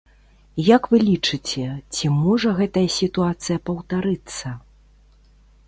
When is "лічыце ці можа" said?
1.09-2.55